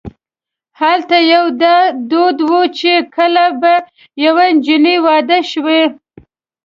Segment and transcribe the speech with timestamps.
[0.81, 1.77] هلته یو دا
[2.09, 3.73] دود و چې کله به
[4.25, 5.79] یوه جنۍ واده شوه.